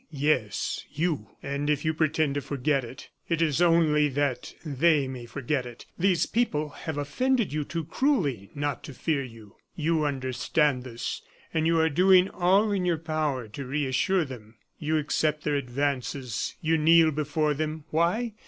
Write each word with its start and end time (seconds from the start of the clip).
"Yes, 0.09 0.83
you; 0.91 1.27
and 1.43 1.69
if 1.69 1.85
you 1.85 1.93
pretend 1.93 2.33
to 2.33 2.41
forget 2.41 2.83
it, 2.83 3.09
it 3.29 3.39
is 3.39 3.61
only 3.61 4.07
that 4.09 4.55
they 4.65 5.07
may 5.07 5.27
forget 5.27 5.63
it. 5.63 5.85
These 5.95 6.25
people 6.25 6.69
have 6.69 6.97
offended 6.97 7.53
you 7.53 7.63
too 7.63 7.85
cruelly 7.85 8.49
not 8.55 8.83
to 8.85 8.95
fear 8.95 9.23
you; 9.23 9.57
you 9.75 10.03
understand 10.03 10.83
this, 10.85 11.21
and 11.53 11.67
you 11.67 11.79
are 11.79 11.87
doing 11.87 12.29
all 12.31 12.71
in 12.71 12.83
your 12.83 12.97
power 12.97 13.47
to 13.49 13.63
reassure 13.63 14.25
them. 14.25 14.55
You 14.79 14.97
accept 14.97 15.43
their 15.43 15.53
advances 15.55 16.55
you 16.61 16.79
kneel 16.79 17.11
before 17.11 17.53
them 17.53 17.83
why? 17.91 18.33